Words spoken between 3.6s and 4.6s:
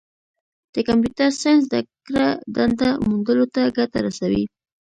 ګټه رسوي.